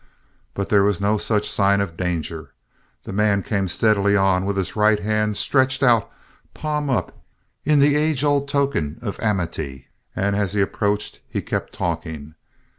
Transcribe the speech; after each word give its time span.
But 0.55 0.69
there 0.69 0.81
was 0.81 0.99
no 0.99 1.19
such 1.19 1.47
sign 1.47 1.79
of 1.79 1.95
danger. 1.95 2.53
The 3.03 3.13
man 3.13 3.43
came 3.43 3.67
steadily 3.67 4.15
on 4.15 4.45
with 4.47 4.57
his 4.57 4.75
right 4.75 4.99
hand 4.99 5.37
stretched 5.37 5.83
out 5.83 6.11
palm 6.55 6.89
up 6.89 7.21
in 7.65 7.77
the 7.77 7.95
age 7.95 8.23
old 8.23 8.47
token 8.47 8.97
of 9.03 9.19
amity, 9.19 9.89
and 10.15 10.35
as 10.35 10.53
he 10.53 10.61
approached 10.61 11.19
he 11.29 11.39
kept 11.43 11.73
talking. 11.73 12.33